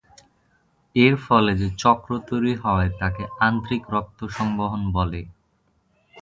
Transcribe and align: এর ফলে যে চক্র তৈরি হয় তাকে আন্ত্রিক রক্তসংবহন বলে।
এর 0.95 1.15
ফলে 1.25 1.51
যে 1.55 1.67
চক্র 1.77 2.09
তৈরি 2.27 2.53
হয় 2.55 2.89
তাকে 2.99 3.23
আন্ত্রিক 3.39 3.83
রক্তসংবহন 3.89 4.81
বলে। 4.91 5.21